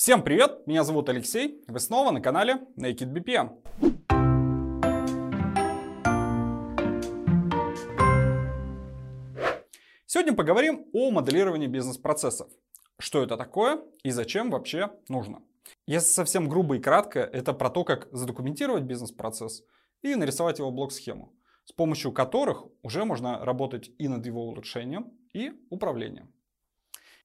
Всем 0.00 0.22
привет, 0.22 0.64
меня 0.68 0.84
зовут 0.84 1.08
Алексей, 1.08 1.60
вы 1.66 1.80
снова 1.80 2.12
на 2.12 2.20
канале 2.20 2.60
Naked 2.76 3.12
BPM. 3.12 3.58
Сегодня 10.06 10.34
поговорим 10.34 10.86
о 10.92 11.10
моделировании 11.10 11.66
бизнес-процессов. 11.66 12.48
Что 13.00 13.24
это 13.24 13.36
такое 13.36 13.82
и 14.04 14.12
зачем 14.12 14.52
вообще 14.52 14.92
нужно. 15.08 15.42
Если 15.88 16.12
совсем 16.12 16.48
грубо 16.48 16.76
и 16.76 16.80
кратко, 16.80 17.18
это 17.18 17.52
про 17.52 17.68
то, 17.68 17.82
как 17.82 18.06
задокументировать 18.12 18.84
бизнес-процесс 18.84 19.64
и 20.02 20.14
нарисовать 20.14 20.60
его 20.60 20.70
блок-схему, 20.70 21.34
с 21.64 21.72
помощью 21.72 22.12
которых 22.12 22.66
уже 22.82 23.04
можно 23.04 23.44
работать 23.44 23.90
и 23.98 24.06
над 24.06 24.24
его 24.24 24.46
улучшением, 24.46 25.10
и 25.32 25.50
управлением. 25.70 26.32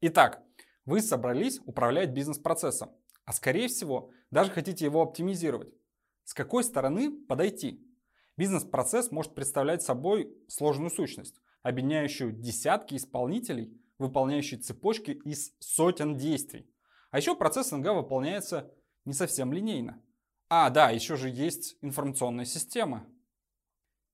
Итак, 0.02 0.42
вы 0.86 1.02
собрались 1.02 1.60
управлять 1.66 2.12
бизнес-процессом, 2.12 2.92
а 3.26 3.34
скорее 3.34 3.68
всего 3.68 4.12
даже 4.32 4.52
хотите 4.52 4.86
его 4.86 5.02
оптимизировать. 5.02 5.74
С 6.24 6.34
какой 6.34 6.64
стороны 6.64 7.12
подойти? 7.12 7.86
Бизнес-процесс 8.38 9.12
может 9.12 9.36
представлять 9.36 9.84
собой 9.84 10.36
сложную 10.48 10.90
сущность, 10.90 11.42
объединяющую 11.62 12.32
десятки 12.32 12.96
исполнителей, 12.96 13.80
выполняющие 13.98 14.60
цепочки 14.60 15.12
из 15.12 15.54
сотен 15.60 16.18
действий. 16.18 16.70
А 17.12 17.18
еще 17.18 17.36
процесс 17.36 17.72
НГ 17.72 17.94
выполняется 17.94 18.74
не 19.06 19.14
совсем 19.14 19.54
линейно. 19.54 20.02
А, 20.50 20.70
да, 20.70 20.90
еще 20.90 21.16
же 21.16 21.30
есть 21.30 21.78
информационная 21.82 22.46
система. 22.46 23.08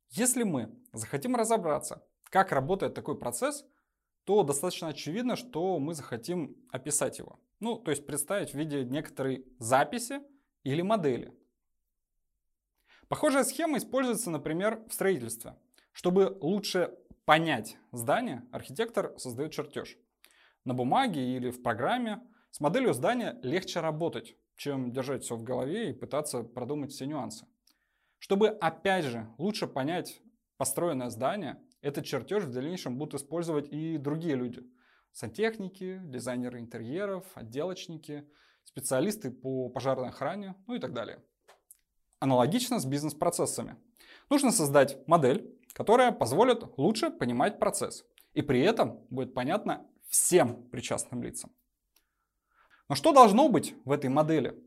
Если 0.10 0.44
мы 0.44 0.76
захотим 0.94 1.36
разобраться, 1.36 2.04
как 2.26 2.52
работает 2.52 2.94
такой 2.94 3.18
процесс– 3.18 3.66
то 4.30 4.44
достаточно 4.44 4.90
очевидно, 4.90 5.36
что 5.36 5.80
мы 5.80 5.96
захотим 5.96 6.56
описать 6.70 7.18
его. 7.18 7.40
Ну, 7.60 7.78
то 7.78 7.90
есть 7.90 8.06
представить 8.06 8.52
в 8.52 8.54
виде 8.54 8.84
некоторой 8.86 9.44
записи 9.58 10.22
или 10.64 10.84
модели. 10.84 11.34
Похожая 13.08 13.44
схема 13.44 13.80
используется, 13.80 14.30
например, 14.30 14.84
в 14.88 14.94
строительстве. 14.94 15.56
Чтобы 15.94 16.38
лучше 16.42 16.96
понять 17.26 17.78
здание, 17.92 18.46
архитектор 18.52 19.16
создает 19.18 19.52
чертеж. 19.52 19.98
На 20.64 20.76
бумаге 20.76 21.36
или 21.36 21.50
в 21.50 21.64
программе 21.64 22.22
с 22.52 22.60
моделью 22.60 22.94
здания 22.94 23.40
легче 23.42 23.80
работать, 23.80 24.36
чем 24.58 24.92
держать 24.92 25.24
все 25.24 25.38
в 25.38 25.42
голове 25.42 25.90
и 25.90 25.94
пытаться 25.94 26.44
продумать 26.44 26.92
все 26.92 27.08
нюансы. 27.08 27.48
Чтобы, 28.20 28.50
опять 28.50 29.06
же, 29.06 29.28
лучше 29.40 29.66
понять 29.66 30.22
построенное 30.60 31.10
здание, 31.10 31.58
этот 31.82 32.06
чертеж 32.06 32.44
в 32.44 32.52
дальнейшем 32.52 32.98
будут 32.98 33.22
использовать 33.22 33.72
и 33.72 33.98
другие 33.98 34.36
люди. 34.36 34.62
Сантехники, 35.14 36.02
дизайнеры 36.04 36.60
интерьеров, 36.60 37.26
отделочники, 37.34 38.30
специалисты 38.66 39.32
по 39.32 39.70
пожарной 39.70 40.10
охране, 40.10 40.56
ну 40.68 40.76
и 40.76 40.80
так 40.80 40.94
далее. 40.94 41.24
Аналогично 42.20 42.78
с 42.78 42.86
бизнес-процессами. 42.86 43.78
Нужно 44.30 44.52
создать 44.52 45.08
модель, 45.08 45.58
которая 45.74 46.12
позволит 46.12 46.78
лучше 46.78 47.10
понимать 47.10 47.58
процесс. 47.58 48.06
И 48.34 48.42
при 48.42 48.60
этом 48.60 49.08
будет 49.10 49.34
понятно 49.34 49.88
всем 50.10 50.70
причастным 50.70 51.24
лицам. 51.24 51.52
Но 52.90 52.96
что 52.96 53.14
должно 53.14 53.48
быть 53.48 53.76
в 53.86 53.94
этой 53.94 54.10
модели? 54.10 54.62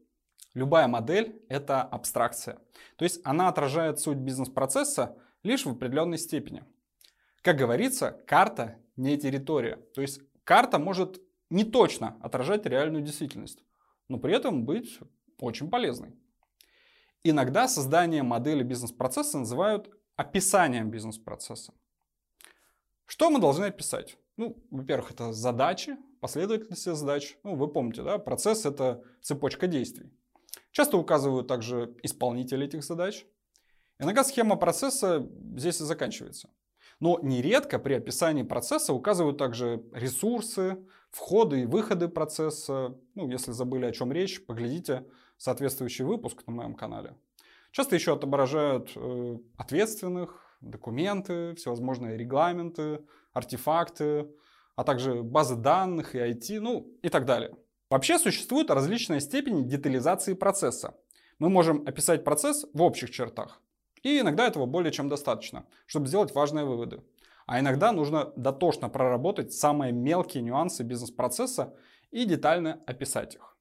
Любая 0.54 0.88
модель– 0.88 1.44
это 1.50 1.82
абстракция. 1.82 2.60
То 2.96 3.04
есть 3.04 3.20
она 3.24 3.48
отражает 3.48 4.00
суть 4.00 4.18
бизнес-процесса 4.18 5.18
лишь 5.42 5.66
в 5.66 5.70
определенной 5.70 6.18
степени. 6.18 6.64
Как 7.42 7.56
говорится, 7.56 8.22
карта 8.26 8.78
не 8.96 9.16
территория. 9.18 9.76
То 9.94 10.00
есть 10.00 10.20
карта 10.44 10.78
может 10.78 11.20
не 11.50 11.64
точно 11.64 12.16
отражать 12.20 12.66
реальную 12.66 13.02
действительность, 13.02 13.62
но 14.08 14.18
при 14.18 14.34
этом 14.34 14.64
быть 14.64 14.98
очень 15.38 15.70
полезной. 15.70 16.14
Иногда 17.24 17.68
создание 17.68 18.22
модели 18.22 18.62
бизнес-процесса 18.62 19.38
называют 19.38 19.90
описанием 20.16 20.90
бизнес-процесса. 20.90 21.72
Что 23.06 23.30
мы 23.30 23.40
должны 23.40 23.66
описать? 23.66 24.18
Ну, 24.36 24.56
во-первых, 24.70 25.10
это 25.10 25.32
задачи, 25.32 25.96
последовательность 26.20 26.84
задач. 26.84 27.36
Ну, 27.42 27.54
вы 27.56 27.68
помните, 27.68 28.02
да, 28.02 28.18
процесс 28.18 28.64
это 28.64 29.04
цепочка 29.20 29.66
действий. 29.66 30.10
Часто 30.70 30.96
указывают 30.96 31.46
также 31.46 31.94
исполнители 32.02 32.66
этих 32.66 32.82
задач. 32.82 33.26
Иногда 34.02 34.24
схема 34.24 34.56
процесса 34.56 35.28
здесь 35.56 35.80
и 35.80 35.84
заканчивается. 35.84 36.50
Но 36.98 37.20
нередко 37.22 37.78
при 37.78 37.94
описании 37.94 38.42
процесса 38.42 38.92
указывают 38.92 39.38
также 39.38 39.84
ресурсы, 39.92 40.78
входы 41.10 41.62
и 41.62 41.66
выходы 41.66 42.08
процесса. 42.08 42.96
Ну, 43.14 43.28
если 43.28 43.52
забыли, 43.52 43.86
о 43.86 43.92
чем 43.92 44.12
речь, 44.12 44.44
поглядите 44.44 45.06
соответствующий 45.36 46.04
выпуск 46.04 46.42
на 46.46 46.52
моем 46.52 46.74
канале. 46.74 47.16
Часто 47.70 47.94
еще 47.94 48.14
отображают 48.14 48.90
э, 48.96 49.38
ответственных, 49.56 50.44
документы, 50.60 51.54
всевозможные 51.54 52.16
регламенты, 52.16 53.04
артефакты, 53.32 54.28
а 54.74 54.84
также 54.84 55.22
базы 55.22 55.56
данных 55.56 56.14
и 56.14 56.18
IT, 56.18 56.60
ну 56.60 56.92
и 57.02 57.08
так 57.08 57.24
далее. 57.24 57.56
Вообще 57.88 58.18
существуют 58.18 58.70
различные 58.70 59.20
степени 59.20 59.62
детализации 59.62 60.34
процесса. 60.34 60.94
Мы 61.38 61.48
можем 61.48 61.84
описать 61.86 62.24
процесс 62.24 62.66
в 62.72 62.82
общих 62.82 63.10
чертах, 63.10 63.60
и 64.02 64.20
иногда 64.20 64.46
этого 64.46 64.66
более 64.66 64.92
чем 64.92 65.08
достаточно, 65.08 65.64
чтобы 65.86 66.06
сделать 66.06 66.34
важные 66.34 66.64
выводы. 66.64 67.02
А 67.46 67.60
иногда 67.60 67.92
нужно 67.92 68.32
дотошно 68.36 68.88
проработать 68.88 69.52
самые 69.52 69.92
мелкие 69.92 70.42
нюансы 70.42 70.82
бизнес-процесса 70.82 71.74
и 72.10 72.24
детально 72.24 72.82
описать 72.86 73.34
их. 73.34 73.56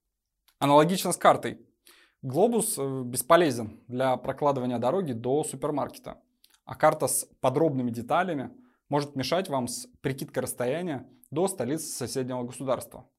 Аналогично 0.59 1.11
с 1.11 1.17
картой. 1.17 1.65
Глобус 2.21 2.77
э, 2.77 3.01
бесполезен 3.03 3.81
для 3.87 4.15
прокладывания 4.17 4.77
дороги 4.77 5.13
до 5.13 5.43
супермаркета, 5.43 6.21
а 6.65 6.75
карта 6.75 7.07
с 7.07 7.27
подробными 7.39 7.89
деталями 7.89 8.51
может 8.89 9.15
мешать 9.15 9.49
вам 9.49 9.67
с 9.67 9.87
прикидкой 10.01 10.43
расстояния 10.43 11.09
до 11.31 11.47
столицы 11.47 11.87
соседнего 11.87 12.43
государства. 12.43 13.09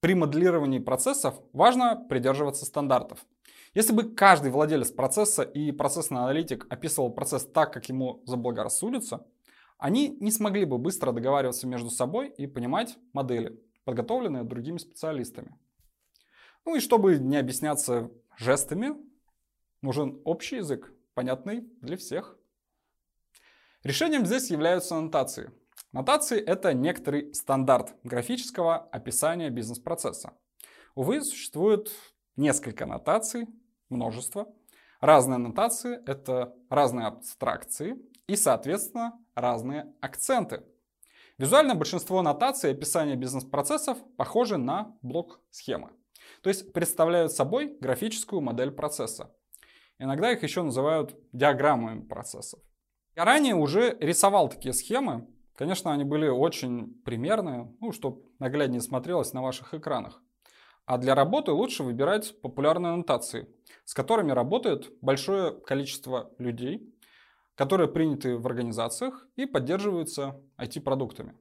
При 0.00 0.14
моделировании 0.14 0.78
процессов 0.78 1.34
важно 1.52 1.96
придерживаться 2.08 2.64
стандартов– 2.64 3.24
если 3.76 3.92
бы 3.92 4.14
каждый 4.14 4.50
владелец 4.50 4.90
процесса 4.90 5.42
и 5.42 5.70
процессный 5.70 6.20
аналитик 6.20 6.66
описывал 6.70 7.10
процесс 7.10 7.44
так, 7.44 7.74
как 7.74 7.90
ему 7.90 8.22
заблагорассудится, 8.24 9.26
они 9.76 10.16
не 10.18 10.30
смогли 10.30 10.64
бы 10.64 10.78
быстро 10.78 11.12
договариваться 11.12 11.66
между 11.66 11.90
собой 11.90 12.30
и 12.30 12.46
понимать 12.46 12.96
модели, 13.12 13.62
подготовленные 13.84 14.44
другими 14.44 14.78
специалистами. 14.78 15.58
Ну 16.64 16.76
и 16.76 16.80
чтобы 16.80 17.18
не 17.18 17.36
объясняться 17.36 18.10
жестами, 18.38 18.96
нужен 19.82 20.22
общий 20.24 20.56
язык, 20.56 20.90
понятный 21.12 21.68
для 21.82 21.98
всех. 21.98 22.38
Решением 23.82 24.24
здесь 24.24 24.50
являются 24.50 24.96
аннотации. 24.96 25.50
Нотации— 25.92 26.40
это 26.46 26.72
некоторый 26.72 27.34
стандарт 27.34 27.94
графического 28.04 28.78
описания 28.78 29.50
бизнес-процесса. 29.50 30.32
Увы, 30.94 31.20
существует 31.20 31.92
несколько 32.36 32.86
нотаций, 32.86 33.46
множество. 33.88 34.52
Разные 35.00 35.36
аннотации— 35.36 36.00
это 36.06 36.54
разные 36.70 37.06
абстракции 37.06 37.96
и, 38.26 38.36
соответственно, 38.36 39.18
разные 39.34 39.92
акценты. 40.00 40.64
Визуально 41.38 41.74
большинство 41.74 42.18
аннотаций 42.18 42.70
и 42.70 42.72
описания 42.72 43.14
бизнес-процессов 43.14 43.98
похожи 44.16 44.56
на 44.56 44.96
блок-схемы. 45.02 45.90
То 46.42 46.48
есть 46.48 46.72
представляют 46.72 47.32
собой 47.32 47.76
графическую 47.78 48.40
модель 48.40 48.70
процесса. 48.70 49.34
Иногда 49.98 50.32
их 50.32 50.42
еще 50.42 50.62
называют 50.62 51.14
диаграммами 51.32 52.00
процессов. 52.00 52.60
Я 53.14 53.24
ранее 53.24 53.54
уже 53.54 53.96
рисовал 54.00 54.48
такие 54.48 54.72
схемы. 54.72 55.26
Конечно, 55.54 55.92
они 55.92 56.04
были 56.04 56.28
очень 56.28 56.94
примерные, 57.02 57.74
ну, 57.80 57.92
чтобы 57.92 58.22
нагляднее 58.38 58.82
смотрелось 58.82 59.32
на 59.32 59.42
ваших 59.42 59.72
экранах. 59.72 60.22
А 60.86 60.98
для 60.98 61.16
работы 61.16 61.50
лучше 61.50 61.82
выбирать 61.82 62.40
популярные 62.40 62.92
аннотации, 62.92 63.48
с 63.84 63.92
которыми 63.92 64.30
работает 64.30 64.92
большое 65.02 65.52
количество 65.52 66.30
людей, 66.38 66.94
которые 67.56 67.88
приняты 67.88 68.36
в 68.36 68.46
организациях 68.46 69.26
и 69.34 69.46
поддерживаются 69.46 70.40
IT-продуктами. 70.58 71.34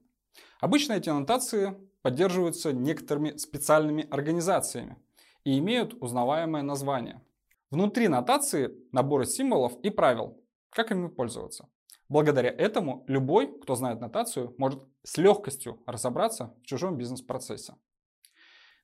Обычно 0.60 0.94
эти 0.94 1.10
аннотации 1.10 1.78
поддерживаются 2.02 2.74
некоторыми 2.74 3.38
специальными 3.38 4.08
организациями 4.10 4.98
и 5.44 5.60
имеют 5.60 5.94
узнаваемое 6.02 6.64
название. 6.64 7.22
Внутри 7.70 8.08
нотации 8.08 8.76
наборы 8.92 9.26
символов 9.26 9.80
и 9.84 9.92
правил, 9.92 10.42
как 10.72 10.92
ими 10.92 11.08
пользоваться. 11.08 11.70
Благодаря 12.10 12.50
этому 12.50 13.04
любой, 13.08 13.60
кто 13.60 13.76
знает 13.76 14.02
нотацию, 14.02 14.56
может 14.58 14.82
с 15.04 15.18
легкостью 15.18 15.84
разобраться 15.86 16.56
в 16.64 16.66
чужом 16.66 16.98
бизнес-процессе. 16.98 17.76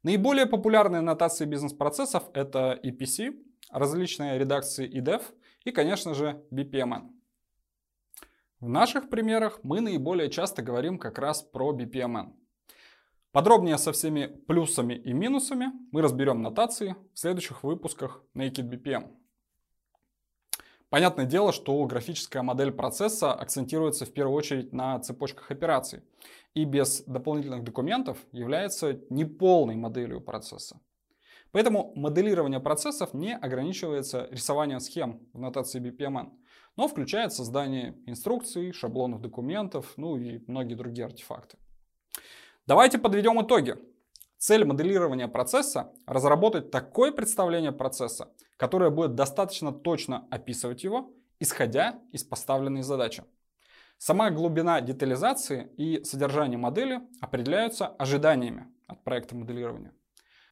Наиболее 0.03 0.47
популярные 0.47 1.01
нотации 1.01 1.45
бизнес-процессов 1.45 2.23
это 2.33 2.79
EPC, 2.83 3.35
различные 3.69 4.39
редакции 4.39 4.89
EDEF 4.89 5.21
и, 5.63 5.71
конечно 5.71 6.15
же, 6.15 6.43
BPMN. 6.51 7.11
В 8.59 8.67
наших 8.67 9.09
примерах 9.09 9.59
мы 9.63 9.79
наиболее 9.79 10.29
часто 10.31 10.63
говорим 10.63 10.97
как 10.97 11.19
раз 11.19 11.43
про 11.43 11.71
BPMN. 11.71 12.33
Подробнее 13.31 13.77
со 13.77 13.91
всеми 13.91 14.25
плюсами 14.25 14.95
и 14.95 15.13
минусами 15.13 15.71
мы 15.91 16.01
разберем 16.01 16.41
нотации 16.41 16.95
в 17.13 17.19
следующих 17.19 17.63
выпусках 17.63 18.23
Naked 18.35 18.69
BPM. 18.69 19.20
Понятное 20.91 21.23
дело, 21.23 21.53
что 21.53 21.81
графическая 21.85 22.41
модель 22.41 22.73
процесса 22.73 23.31
акцентируется 23.33 24.05
в 24.05 24.11
первую 24.11 24.35
очередь 24.35 24.73
на 24.73 24.99
цепочках 24.99 25.49
операций 25.49 26.01
и 26.53 26.65
без 26.65 27.03
дополнительных 27.03 27.63
документов 27.63 28.17
является 28.33 28.99
неполной 29.09 29.75
моделью 29.75 30.19
процесса. 30.19 30.81
Поэтому 31.53 31.93
моделирование 31.95 32.59
процессов 32.59 33.13
не 33.13 33.33
ограничивается 33.33 34.27
рисованием 34.31 34.81
схем 34.81 35.25
в 35.31 35.39
нотации 35.39 35.79
BPMN, 35.79 36.33
но 36.75 36.89
включает 36.89 37.31
создание 37.31 37.97
инструкций, 38.05 38.73
шаблонов 38.73 39.21
документов, 39.21 39.93
ну 39.95 40.17
и 40.17 40.43
многие 40.47 40.75
другие 40.75 41.05
артефакты. 41.05 41.57
Давайте 42.67 42.97
подведем 42.97 43.41
итоги. 43.41 43.77
Цель 44.37 44.65
моделирования 44.65 45.29
процесса– 45.29 45.93
разработать 46.05 46.69
такое 46.69 47.13
представление 47.13 47.71
процесса, 47.71 48.33
которое 48.61 48.91
будет 48.91 49.15
достаточно 49.15 49.71
точно 49.71 50.27
описывать 50.29 50.83
его, 50.83 51.11
исходя 51.39 51.99
из 52.11 52.23
поставленной 52.23 52.83
задачи. 52.83 53.23
Сама 53.97 54.29
глубина 54.29 54.81
детализации 54.81 55.71
и 55.77 56.03
содержание 56.03 56.59
модели 56.59 57.01
определяются 57.21 57.87
ожиданиями 57.87 58.67
от 58.85 59.03
проекта 59.03 59.35
моделирования. 59.35 59.95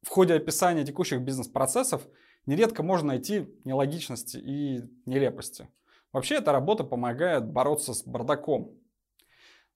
В 0.02 0.08
ходе 0.08 0.34
описания 0.34 0.84
текущих 0.84 1.20
бизнес-процессов 1.20 2.04
нередко 2.46 2.82
можно 2.82 3.08
найти 3.08 3.48
нелогичности 3.62 4.38
и 4.38 4.80
нелепости. 5.06 5.68
Вообще 6.12 6.38
эта 6.38 6.50
работа 6.50 6.82
помогает 6.82 7.46
бороться 7.46 7.94
с 7.94 8.02
бардаком. 8.02 8.76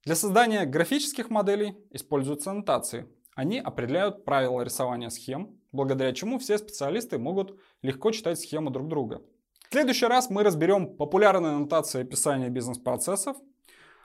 Для 0.03 0.17
создания 0.17 0.67
графических 0.67 1.31
моделей 1.31 1.77
используются 1.93 2.51
аннотации, 2.51 3.07
они 3.37 3.61
определяют 3.61 4.25
правила 4.25 4.63
рисования 4.63 5.11
схем, 5.11 5.57
благодаря 5.75 6.13
чему 6.13 6.39
все 6.39 6.57
специалисты 6.57 7.19
могут 7.19 7.59
легко 7.83 8.13
читать 8.13 8.41
схемы 8.41 8.71
друг 8.71 8.89
друга. 8.89 9.21
В 9.69 9.73
следующий 9.73 10.07
раз 10.07 10.31
мы 10.31 10.45
разберем 10.45 10.97
популярные 10.97 11.55
аннотации 11.55 12.03
описания 12.03 12.49
бизнес-процессов, 12.49 13.37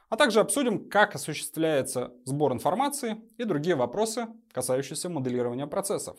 а 0.10 0.18
также 0.18 0.40
обсудим, 0.40 0.90
как 0.90 1.14
осуществляется 1.14 2.12
сбор 2.26 2.54
информации 2.54 3.22
и 3.38 3.44
другие 3.44 3.76
вопросы, 3.76 4.28
касающиеся 4.52 5.10
моделирования 5.10 5.68
процессов. 5.68 6.18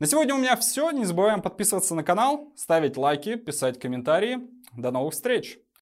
На 0.00 0.06
сегодня 0.06 0.34
у 0.34 0.38
меня 0.38 0.56
все. 0.56 0.90
Не 0.90 1.04
забываем 1.04 1.40
подписываться 1.40 1.94
на 1.94 2.02
канал, 2.02 2.52
ставить 2.56 2.96
лайки, 2.96 3.36
писать 3.36 3.78
комментарии. 3.78 4.40
До 4.76 4.90
новых 4.90 5.14
встреч! 5.14 5.63